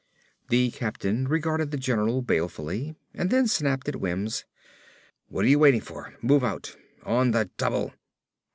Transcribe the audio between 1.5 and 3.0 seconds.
the general balefully